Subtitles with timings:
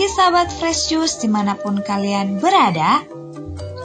[0.00, 3.04] pagi sahabat Fresh Juice di mana pun kalian berada.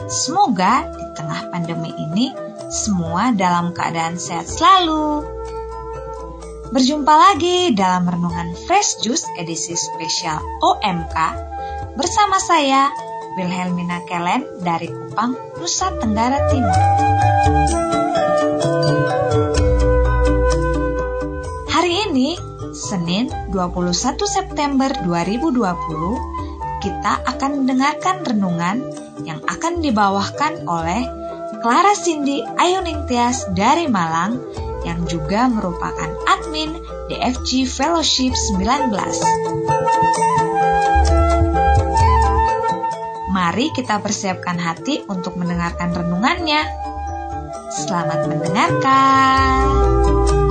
[0.08, 2.32] Semoga di tengah pandemi ini
[2.72, 5.28] semua dalam keadaan sehat selalu.
[6.72, 11.16] Berjumpa lagi dalam Renungan Fresh Juice edisi spesial OMK
[12.00, 12.88] bersama saya
[13.36, 16.80] Wilhelmina Kelen dari Kupang, Nusa Tenggara Timur.
[22.76, 25.64] Senin 21 September 2020,
[26.84, 28.84] kita akan mendengarkan renungan
[29.24, 31.08] yang akan dibawakan oleh
[31.64, 34.44] Clara Cindy Ayuning Tias dari Malang
[34.84, 36.76] yang juga merupakan admin
[37.08, 38.92] DFG Fellowship 19.
[43.32, 46.60] Mari kita persiapkan hati untuk mendengarkan renungannya.
[47.72, 50.45] Selamat mendengarkan.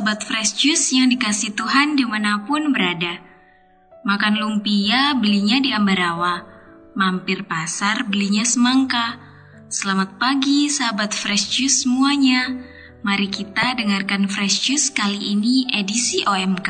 [0.00, 3.20] Sahabat Fresh Juice yang dikasih Tuhan di mana pun berada.
[4.08, 6.40] Makan lumpia belinya di Ambarawa,
[6.96, 9.20] mampir pasar belinya semangka.
[9.68, 12.64] Selamat pagi sahabat Fresh Juice semuanya.
[13.04, 16.68] Mari kita dengarkan Fresh Juice kali ini edisi OMK.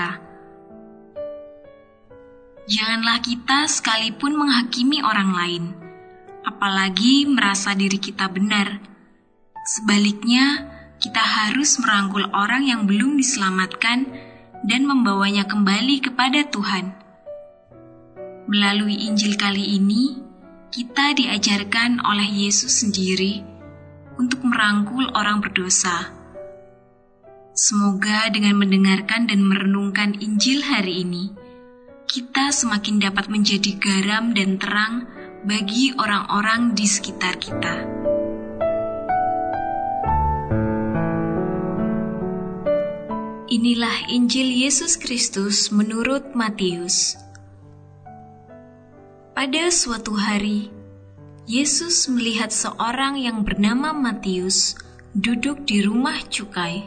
[2.67, 5.65] Janganlah kita sekalipun menghakimi orang lain,
[6.43, 8.83] apalagi merasa diri kita benar.
[9.71, 10.67] Sebaliknya,
[11.01, 14.05] kita harus merangkul orang yang belum diselamatkan
[14.69, 16.93] dan membawanya kembali kepada Tuhan.
[18.45, 20.21] Melalui Injil kali ini,
[20.69, 23.41] kita diajarkan oleh Yesus sendiri
[24.21, 26.13] untuk merangkul orang berdosa.
[27.57, 31.33] Semoga dengan mendengarkan dan merenungkan Injil hari ini,
[32.05, 35.09] kita semakin dapat menjadi garam dan terang
[35.49, 38.00] bagi orang-orang di sekitar kita.
[43.51, 47.19] Inilah Injil Yesus Kristus menurut Matius.
[49.35, 50.71] Pada suatu hari,
[51.51, 54.79] Yesus melihat seorang yang bernama Matius
[55.19, 56.87] duduk di rumah cukai.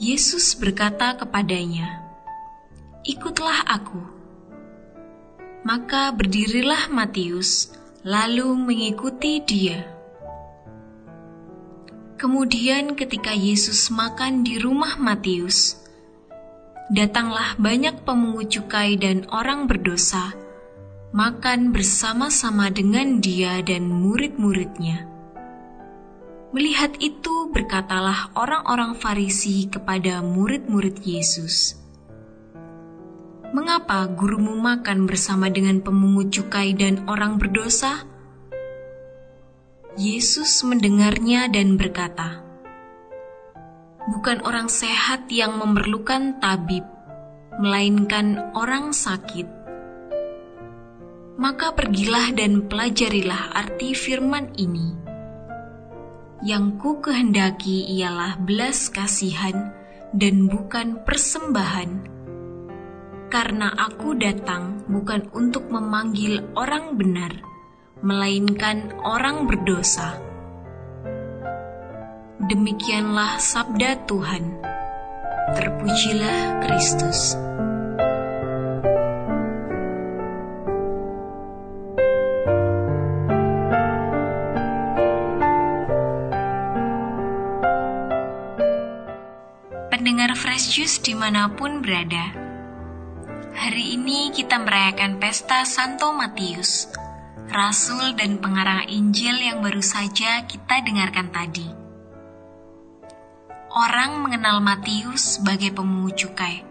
[0.00, 2.00] Yesus berkata kepadanya,
[3.04, 4.00] "Ikutlah Aku."
[5.60, 7.68] Maka berdirilah Matius,
[8.00, 9.93] lalu mengikuti Dia.
[12.24, 15.76] Kemudian ketika Yesus makan di rumah Matius,
[16.88, 20.32] datanglah banyak pemungut cukai dan orang berdosa,
[21.12, 25.04] makan bersama-sama dengan dia dan murid-muridnya.
[26.56, 31.76] Melihat itu berkatalah orang-orang Farisi kepada murid-murid Yesus,
[33.52, 38.13] Mengapa gurumu makan bersama dengan pemungut cukai dan orang berdosa?'
[39.94, 42.42] Yesus mendengarnya dan berkata,
[44.10, 46.82] "Bukan orang sehat yang memerlukan tabib,
[47.62, 49.46] melainkan orang sakit.
[51.38, 54.98] Maka pergilah dan pelajarilah arti firman ini.
[56.42, 59.70] Yang ku kehendaki ialah belas kasihan
[60.10, 61.90] dan bukan persembahan,
[63.30, 67.53] karena aku datang bukan untuk memanggil orang benar."
[68.04, 70.20] Melainkan orang berdosa.
[72.44, 74.60] Demikianlah sabda Tuhan.
[75.56, 77.40] Terpujilah Kristus.
[89.88, 92.36] Pendengar Fresh Juice di mana pun berada,
[93.56, 96.92] hari ini kita merayakan pesta Santo Matius,
[97.54, 101.70] rasul dan pengarang Injil yang baru saja kita dengarkan tadi.
[103.70, 106.66] Orang mengenal Matius sebagai pemungut cukai.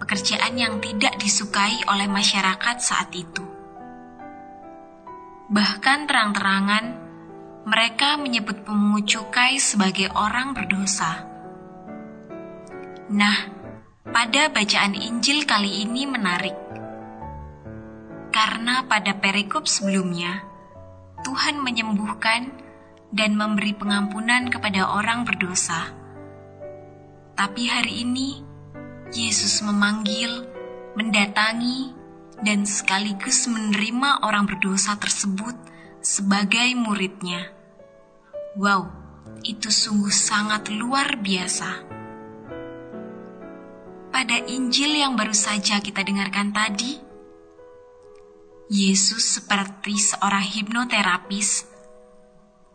[0.00, 3.44] Pekerjaan yang tidak disukai oleh masyarakat saat itu.
[5.52, 6.84] Bahkan terang-terangan,
[7.68, 11.28] mereka menyebut pemungut cukai sebagai orang berdosa.
[13.12, 13.38] Nah,
[14.08, 16.65] pada bacaan Injil kali ini menarik
[18.36, 20.44] karena pada perikop sebelumnya,
[21.24, 22.52] Tuhan menyembuhkan
[23.08, 25.88] dan memberi pengampunan kepada orang berdosa.
[27.32, 28.44] Tapi hari ini,
[29.08, 30.44] Yesus memanggil,
[31.00, 31.96] mendatangi,
[32.44, 35.56] dan sekaligus menerima orang berdosa tersebut
[36.04, 37.48] sebagai muridnya.
[38.60, 38.92] Wow,
[39.48, 41.88] itu sungguh sangat luar biasa.
[44.16, 47.05] pada Injil yang baru saja kita dengarkan tadi,
[48.66, 51.70] Yesus seperti seorang hipnoterapis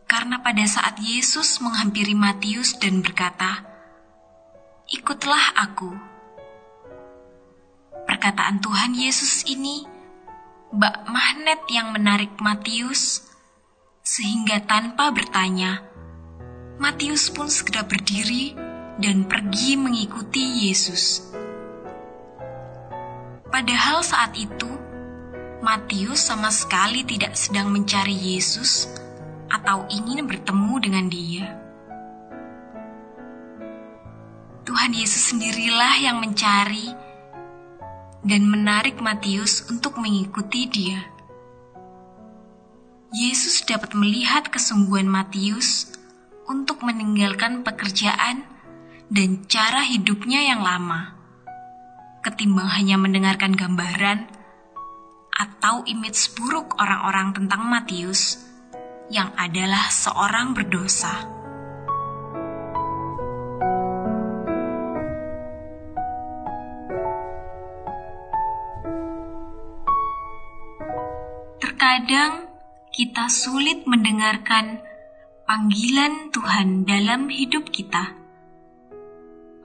[0.07, 3.59] karena pada saat Yesus menghampiri Matius dan berkata,
[4.87, 5.91] "Ikutlah aku."
[8.07, 9.83] Perkataan Tuhan Yesus ini
[10.71, 13.27] bak magnet yang menarik Matius
[13.99, 15.83] sehingga tanpa bertanya,
[16.79, 18.55] Matius pun segera berdiri
[18.95, 21.35] dan pergi mengikuti Yesus.
[23.51, 24.80] Padahal saat itu,
[25.61, 28.89] Matius sama sekali tidak sedang mencari Yesus
[29.45, 31.47] atau ingin bertemu dengan Dia.
[34.65, 36.89] Tuhan Yesus sendirilah yang mencari
[38.25, 40.97] dan menarik Matius untuk mengikuti Dia.
[43.13, 45.93] Yesus dapat melihat kesungguhan Matius
[46.49, 48.49] untuk meninggalkan pekerjaan
[49.13, 51.13] dan cara hidupnya yang lama,
[52.25, 54.30] ketimbang hanya mendengarkan gambaran
[55.41, 58.37] atau image buruk orang-orang tentang Matius
[59.09, 61.09] yang adalah seorang berdosa.
[71.57, 72.45] Terkadang
[72.93, 74.85] kita sulit mendengarkan
[75.49, 78.13] panggilan Tuhan dalam hidup kita.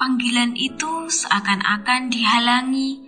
[0.00, 3.05] Panggilan itu seakan-akan dihalangi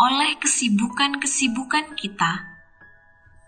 [0.00, 2.48] oleh kesibukan-kesibukan kita,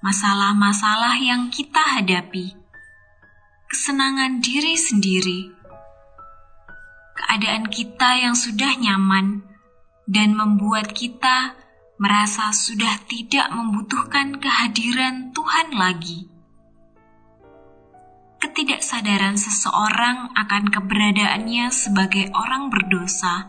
[0.05, 2.53] masalah-masalah yang kita hadapi,
[3.73, 5.49] kesenangan diri sendiri,
[7.17, 9.49] keadaan kita yang sudah nyaman,
[10.05, 11.57] dan membuat kita
[11.97, 16.29] merasa sudah tidak membutuhkan kehadiran Tuhan lagi.
[18.45, 23.49] Ketidaksadaran seseorang akan keberadaannya sebagai orang berdosa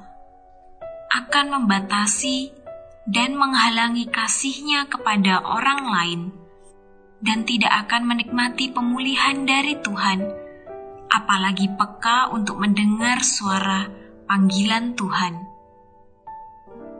[1.11, 2.62] akan membatasi
[3.03, 6.21] dan menghalangi kasihnya kepada orang lain,
[7.19, 10.23] dan tidak akan menikmati pemulihan dari Tuhan,
[11.11, 13.87] apalagi peka untuk mendengar suara
[14.27, 15.33] panggilan Tuhan.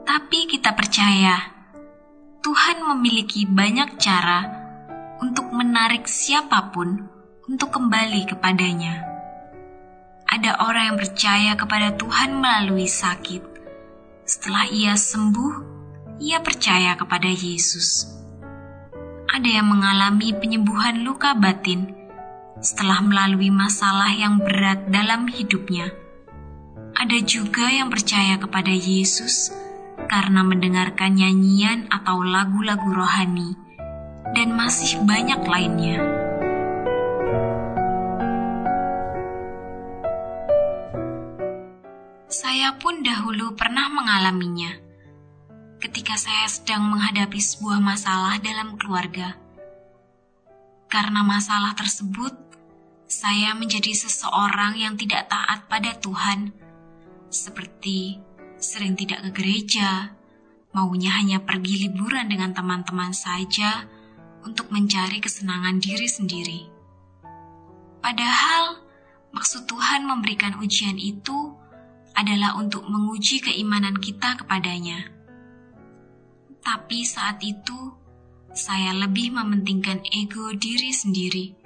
[0.04, 1.40] Tapi kita percaya,
[2.44, 4.44] Tuhan memiliki banyak cara
[5.24, 7.08] untuk menarik siapa pun
[7.48, 9.00] untuk kembali kepadanya.
[10.28, 13.42] Ada orang yang percaya kepada Tuhan melalui sakit.
[14.24, 15.73] Setelah ia sembuh,
[16.22, 18.06] ia percaya kepada Yesus.
[19.26, 21.90] Ada yang mengalami penyembuhan luka batin
[22.62, 25.90] setelah melalui masalah yang berat dalam hidupnya.
[26.94, 29.50] Ada juga yang percaya kepada Yesus
[30.06, 33.58] karena mendengarkan nyanyian atau lagu-lagu rohani,
[34.38, 35.98] dan masih banyak lainnya.
[42.30, 44.83] Saya pun dahulu pernah mengalaminya
[46.04, 49.40] ketika saya sedang menghadapi sebuah masalah dalam keluarga.
[50.84, 52.36] Karena masalah tersebut,
[53.08, 56.52] saya menjadi seseorang yang tidak taat pada Tuhan,
[57.32, 58.20] seperti
[58.60, 60.12] sering tidak ke gereja,
[60.76, 63.88] maunya hanya pergi liburan dengan teman-teman saja
[64.44, 66.68] untuk mencari kesenangan diri sendiri.
[68.04, 68.76] Padahal,
[69.32, 71.56] maksud Tuhan memberikan ujian itu
[72.12, 75.13] adalah untuk menguji keimanan kita kepadanya.
[76.64, 77.92] Tapi saat itu,
[78.56, 81.64] saya lebih mementingkan ego diri sendiri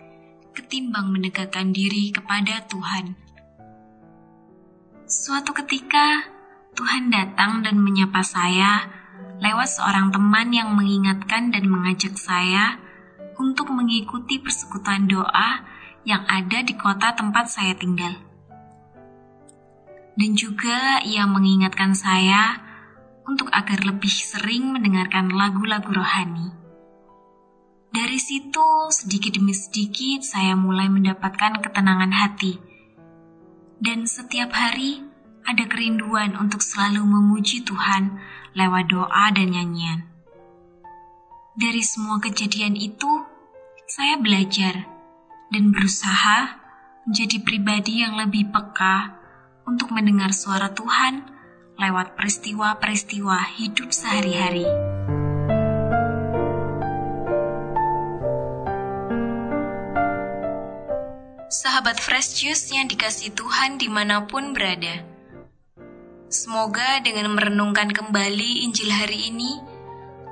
[0.58, 3.14] ketimbang mendekatkan diri kepada Tuhan.
[5.06, 6.26] Suatu ketika,
[6.74, 8.90] Tuhan datang dan menyapa saya
[9.38, 12.74] lewat seorang teman yang mengingatkan dan mengajak saya
[13.38, 15.62] untuk mengikuti persekutuan doa
[16.02, 18.18] yang ada di kota tempat saya tinggal.
[20.18, 22.67] Dan juga ia mengingatkan saya
[23.28, 26.48] untuk agar lebih sering mendengarkan lagu-lagu rohani.
[27.92, 32.56] Dari situ, sedikit demi sedikit, saya mulai mendapatkan ketenangan hati,
[33.84, 35.04] dan setiap hari
[35.44, 38.16] ada kerinduan untuk selalu memuji Tuhan
[38.56, 40.08] lewat doa dan nyanyian.
[41.56, 43.08] Dari semua kejadian itu,
[43.88, 44.84] saya belajar
[45.48, 46.60] dan berusaha
[47.08, 49.16] menjadi pribadi yang lebih peka
[49.64, 51.37] untuk mendengar suara Tuhan
[51.78, 54.66] lewat peristiwa-peristiwa hidup sehari-hari.
[61.48, 65.06] Sahabat Fresh Juice yang dikasih Tuhan di mana pun berada.
[66.28, 69.62] Semoga dengan merenungkan kembali Injil hari ini,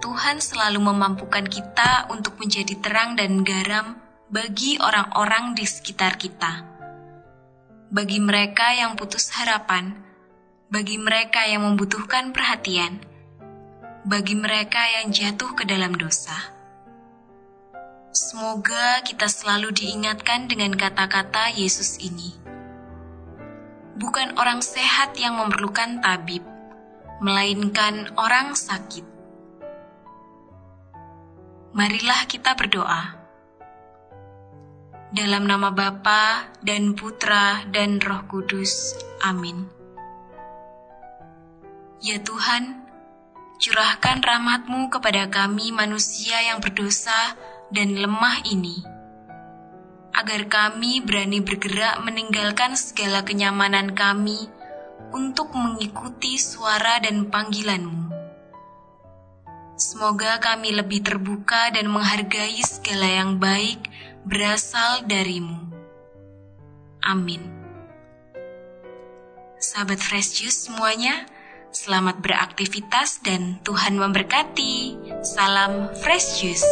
[0.03, 3.97] Tuhan selalu memampukan kita untuk menjadi terang dan garam
[4.29, 6.67] bagi orang-orang di sekitar kita.
[7.89, 10.06] Bagi mereka yang putus harapan,
[10.67, 12.99] bagi mereka yang membutuhkan perhatian,
[14.03, 16.35] bagi mereka yang jatuh ke dalam dosa.
[18.11, 22.35] Semoga kita selalu diingatkan dengan kata-kata Yesus ini.
[23.95, 26.43] Bukan orang sehat yang memerlukan tabib,
[27.23, 29.07] melainkan orang sakit.
[31.77, 33.15] Marilah kita berdoa.
[35.15, 38.99] Dalam nama Bapa dan Putra dan Roh Kudus.
[39.23, 39.76] Amin.
[42.07, 42.87] Ya Tuhan,
[43.59, 47.35] curahkan rahmatmu kepada kami manusia yang berdosa
[47.75, 48.79] dan lemah ini,
[50.15, 54.39] agar kami berani bergerak meninggalkan segala kenyamanan kami
[55.11, 58.07] untuk mengikuti suara dan panggilanmu.
[59.75, 63.83] Semoga kami lebih terbuka dan menghargai segala yang baik
[64.23, 65.59] berasal darimu.
[67.03, 67.43] Amin.
[69.59, 71.35] Sahabat Fresh Juice semuanya,
[71.75, 74.95] Selamat beraktivitas dan Tuhan memberkati.
[75.27, 76.71] Salam Fresh Juice.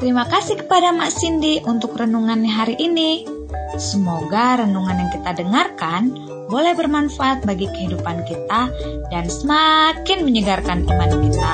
[0.00, 3.35] Terima kasih kepada Mak Cindy untuk renungannya hari ini.
[3.76, 6.16] Semoga renungan yang kita dengarkan
[6.48, 8.72] boleh bermanfaat bagi kehidupan kita
[9.12, 11.52] dan semakin menyegarkan iman kita.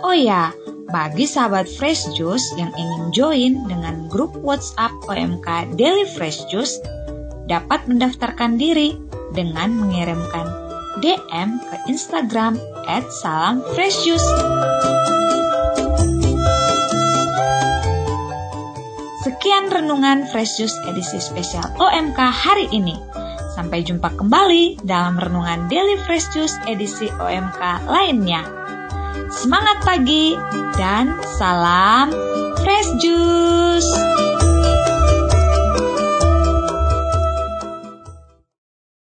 [0.00, 0.56] Oh ya,
[0.88, 6.80] bagi sahabat Fresh Juice yang ingin join dengan grup WhatsApp OMK Daily Fresh Juice,
[7.52, 8.96] dapat mendaftarkan diri
[9.36, 10.48] dengan mengirimkan
[11.04, 12.56] DM ke Instagram
[12.88, 13.04] at
[19.68, 22.94] renungan Fresh Juice edisi spesial OMK hari ini.
[23.56, 28.44] Sampai jumpa kembali dalam renungan Daily Fresh Juice edisi OMK lainnya.
[29.32, 30.36] Semangat pagi
[30.76, 32.12] dan salam
[32.60, 34.35] Fresh Juice!